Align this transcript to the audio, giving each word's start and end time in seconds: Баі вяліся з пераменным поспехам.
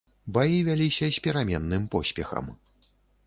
Баі 0.37 0.55
вяліся 0.69 1.09
з 1.17 1.21
пераменным 1.27 1.85
поспехам. 1.97 2.45